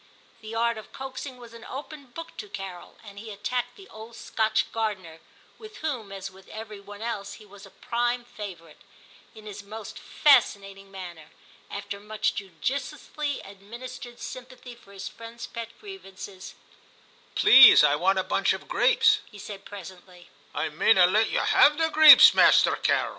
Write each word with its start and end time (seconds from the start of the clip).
The 0.41 0.55
art 0.55 0.79
of 0.79 0.91
coaxing 0.91 1.37
was 1.37 1.53
an 1.53 1.63
open 1.63 2.07
book 2.07 2.35
to 2.37 2.49
Carol, 2.49 2.97
and 3.03 3.19
he 3.19 3.29
attacked 3.31 3.75
the 3.75 3.87
old 3.89 4.15
Scotch 4.15 4.65
gardener,— 4.71 5.19
with 5.59 5.77
whom, 5.77 6.11
as 6.11 6.31
with 6.31 6.47
every 6.47 6.79
one 6.79 7.03
else, 7.03 7.33
he 7.33 7.45
was 7.45 7.67
a 7.67 7.69
prime 7.69 8.25
favourite,— 8.25 8.81
in 9.35 9.45
his 9.45 9.61
most 9.61 9.99
fascinating 9.99 10.89
manner. 10.89 11.29
After 11.69 11.99
much 11.99 12.33
judiciously 12.33 13.41
administered 13.41 14.19
sympathy 14.19 14.73
for 14.73 14.91
his 14.91 15.07
friend's 15.07 15.45
pet 15.45 15.69
grievances,' 15.79 16.55
Please, 17.35 17.83
I 17.83 17.95
want 17.95 18.17
a 18.17 18.23
bunch 18.23 18.53
of 18.53 18.67
grapes,' 18.67 19.19
he 19.29 19.37
said 19.37 19.65
presently.' 19.65 20.31
I 20.55 20.69
mayna 20.69 21.05
let 21.05 21.29
ye 21.29 21.37
have 21.37 21.77
the 21.77 21.89
greeps, 21.91 22.33
Masterrr 22.33 22.81
Carrel.' 22.81 23.09